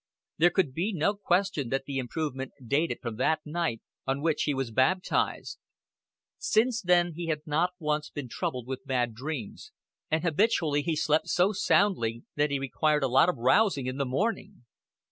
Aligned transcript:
There 0.39 0.49
could 0.49 0.73
be 0.73 0.93
no 0.93 1.13
question 1.13 1.69
that 1.69 1.85
the 1.85 1.99
improvement 1.99 2.53
dated 2.65 2.97
from 3.03 3.17
that 3.17 3.41
night 3.45 3.81
on 4.07 4.23
which 4.23 4.45
he 4.45 4.53
was 4.55 4.71
baptized. 4.71 5.59
Since 6.39 6.81
then 6.81 7.13
he 7.13 7.27
had 7.27 7.41
not 7.45 7.73
once 7.77 8.09
been 8.09 8.27
troubled 8.27 8.65
with 8.65 8.83
bad 8.87 9.13
dreams, 9.13 9.71
and 10.09 10.23
habitually 10.23 10.81
he 10.81 10.95
slept 10.95 11.27
so 11.27 11.51
soundly 11.51 12.23
that 12.35 12.49
he 12.49 12.57
required 12.57 13.03
a 13.03 13.07
lot 13.07 13.29
of 13.29 13.37
rousing 13.37 13.85
in 13.85 13.97
the 13.97 14.05
morning. 14.07 14.65